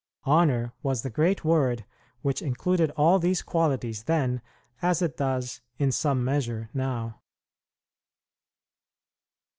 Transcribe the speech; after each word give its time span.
"Honor" 0.23 0.73
was 0.81 1.03
the 1.03 1.11
great 1.11 1.45
word 1.45 1.85
which 2.23 2.41
included 2.41 2.89
all 2.97 3.19
these 3.19 3.43
qualities 3.43 4.05
then, 4.05 4.41
as 4.81 4.99
it 5.03 5.15
does 5.15 5.61
in 5.77 5.91
some 5.91 6.23
measure 6.25 6.71
now. 6.73 7.19